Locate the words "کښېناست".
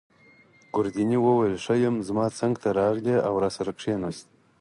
3.79-4.25